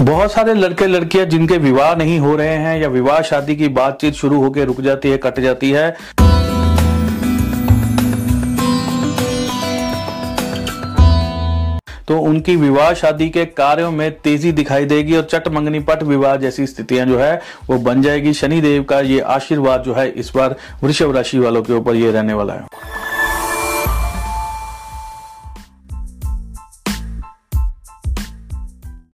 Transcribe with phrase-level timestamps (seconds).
[0.00, 4.14] बहुत सारे लड़के लड़कियाँ जिनके विवाह नहीं हो रहे हैं या विवाह शादी की बातचीत
[4.14, 5.90] शुरू होकर रुक जाती है, कट जाती है।
[12.08, 16.36] तो उनकी विवाह शादी के कार्यों में तेज़ी दिखाई देगी और चट मंगनी पट विवाह
[16.36, 20.32] जैसी स्थितियाँ जो है, वो बन जाएगी। शनि देव का ये आशीर्वाद जो है, इस
[20.36, 22.79] बार वृषभ राशि वालों के ऊपर ये रहने वाला है।